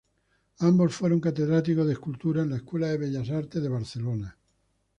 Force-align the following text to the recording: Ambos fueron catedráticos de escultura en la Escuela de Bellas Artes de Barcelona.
Ambos 0.61 0.95
fueron 0.95 1.19
catedráticos 1.19 1.85
de 1.85 1.93
escultura 1.93 2.41
en 2.41 2.49
la 2.49 2.55
Escuela 2.55 2.87
de 2.87 2.97
Bellas 2.97 3.29
Artes 3.29 3.61
de 3.61 3.69
Barcelona. 3.69 4.35